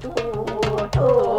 to, 0.00 0.08
to. 0.08 0.22
Oh, 0.24 0.62
oh, 0.62 0.90
oh. 0.96 1.31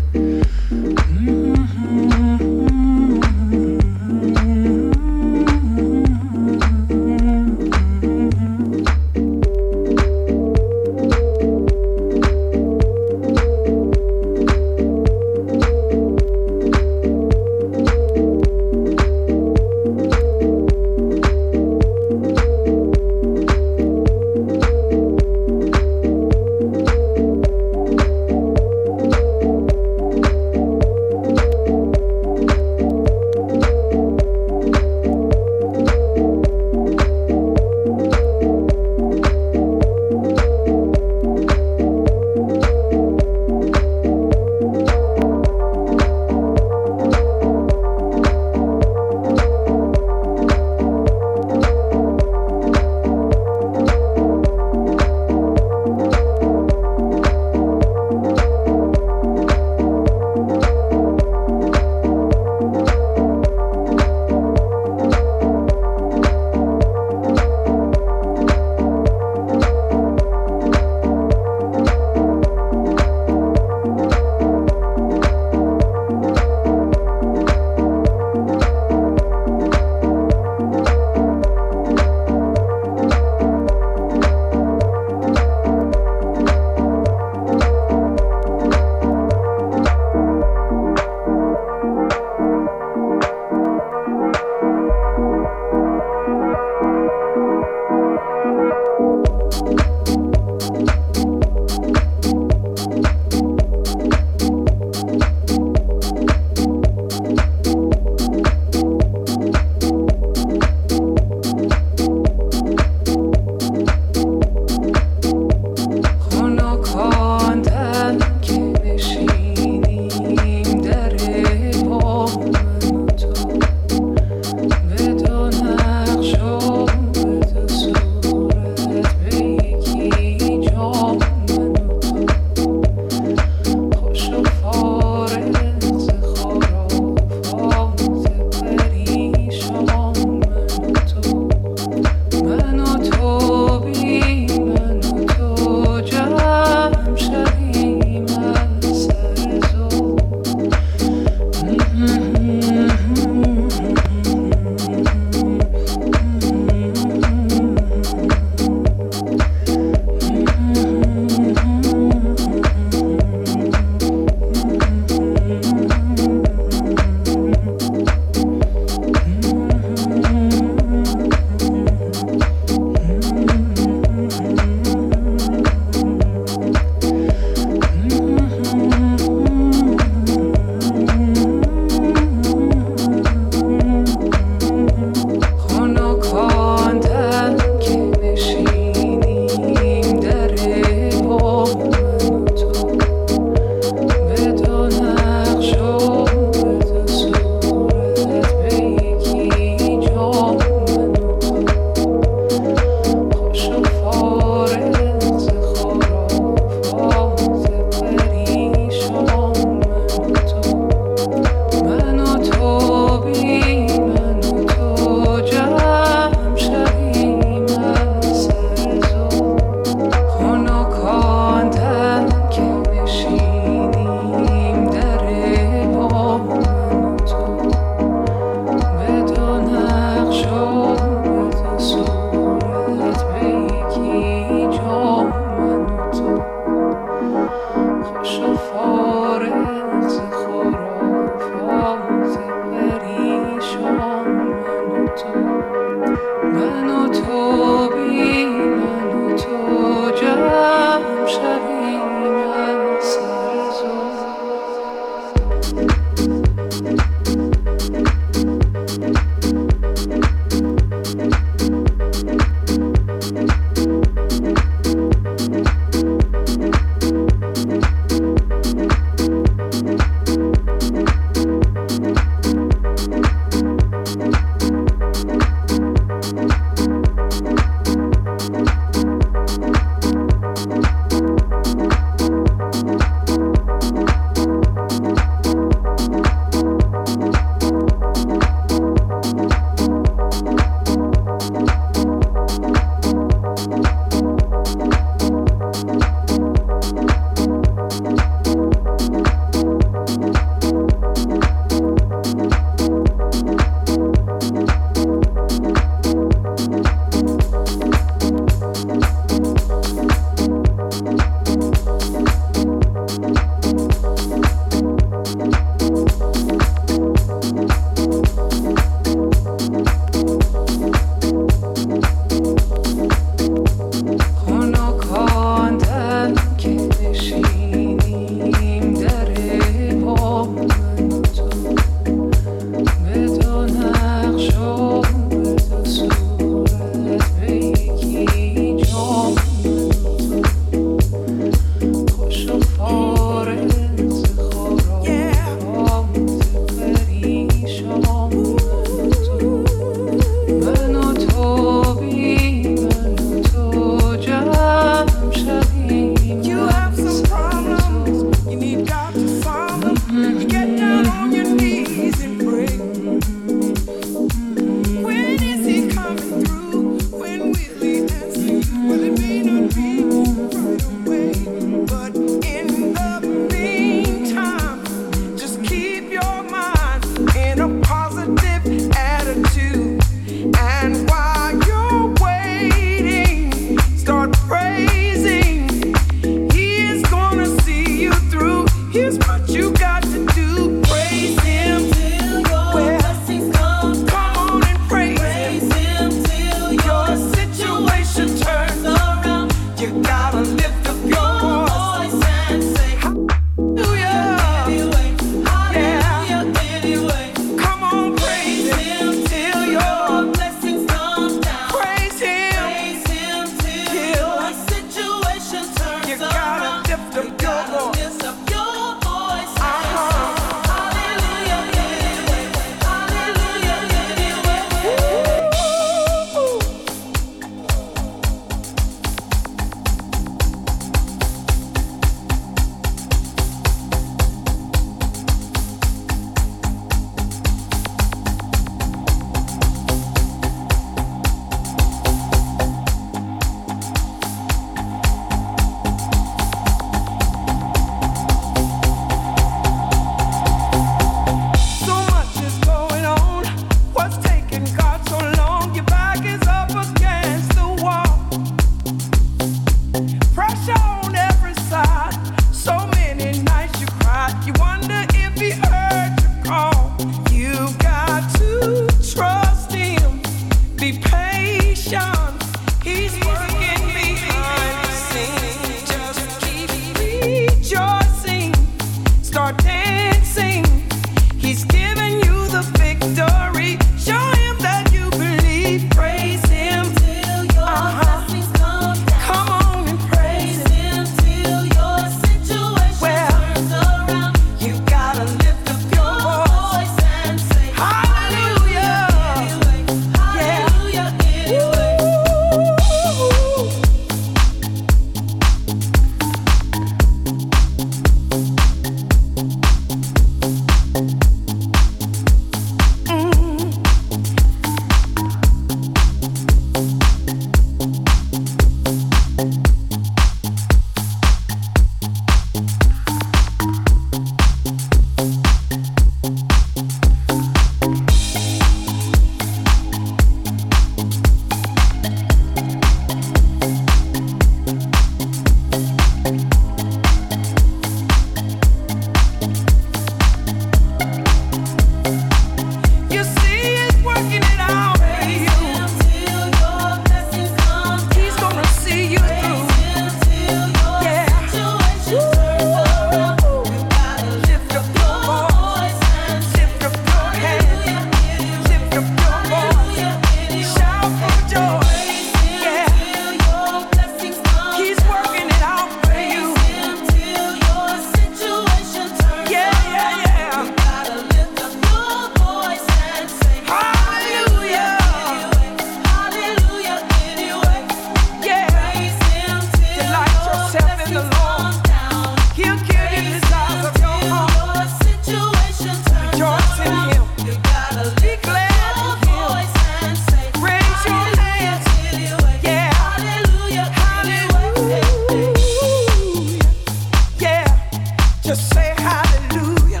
Say 598.72 598.94
hallelujah 598.98 600.00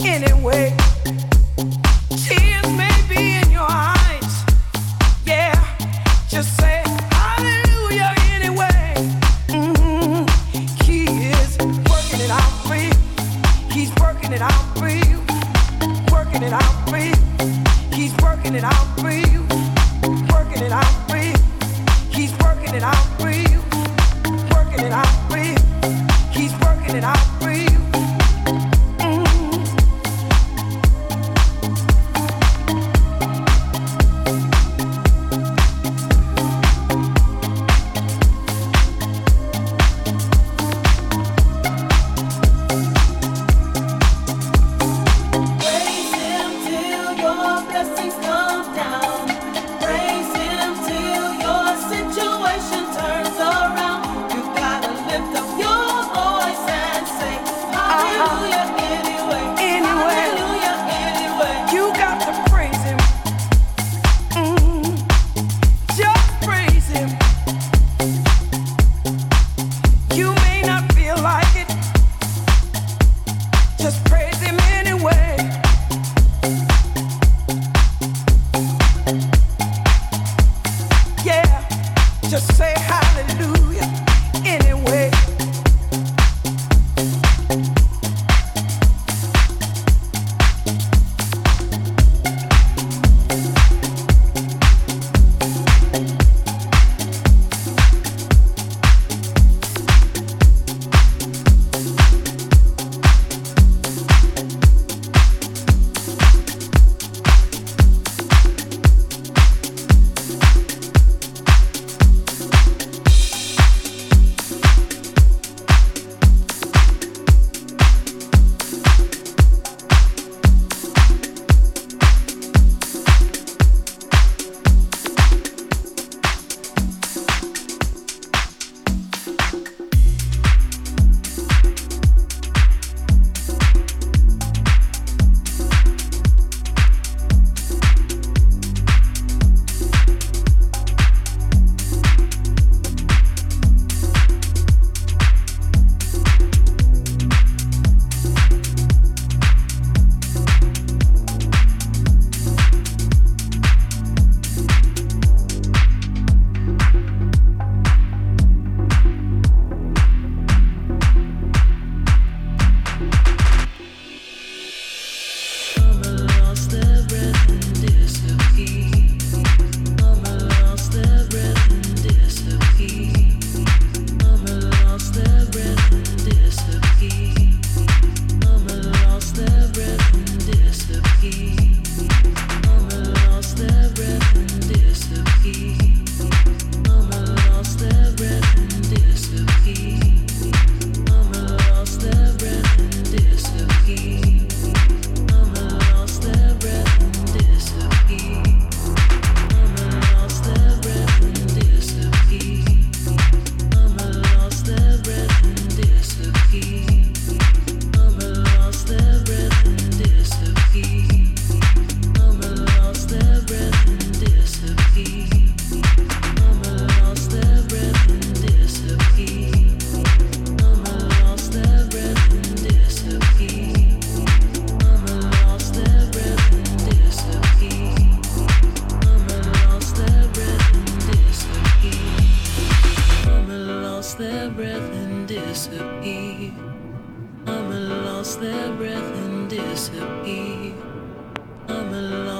anyway. 0.00 0.79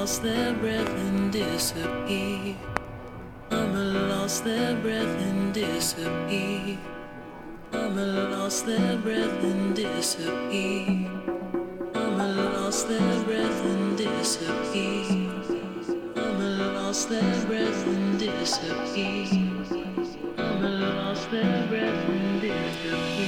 lost 0.01 0.23
their 0.23 0.51
breath 0.55 0.89
and 0.89 1.31
disappear. 1.31 2.55
Mama 3.51 3.83
lost 4.09 4.43
their 4.43 4.75
breath 4.77 5.15
and 5.29 5.53
disappear. 5.53 6.79
I'm 7.71 7.99
a 7.99 8.05
lost 8.33 8.65
their 8.65 8.97
breath 8.97 9.43
and 9.43 9.75
disappear. 9.75 11.07
I'm 11.93 12.19
a 12.19 12.27
lost 12.55 12.87
their 12.87 13.23
breath 13.25 13.65
and 13.73 13.95
disappear. 13.95 15.05
I'm 16.15 16.41
a 16.47 16.73
lost 16.73 17.09
their 17.09 17.45
breath 17.45 17.85
and 17.85 18.17
disappear. 18.17 19.27
I'm 20.35 20.65
a 20.65 20.69
lost 20.97 21.29
their 21.29 21.67
breath 21.67 22.09
and 22.09 22.41
disappear. 22.41 23.20